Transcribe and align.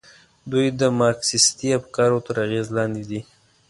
دوی 0.51 0.67
د 0.79 0.81
مارکسیستي 0.99 1.67
افکارو 1.79 2.17
تر 2.25 2.35
اغېز 2.45 2.67
لاندې 2.77 3.03
دي. 3.09 3.21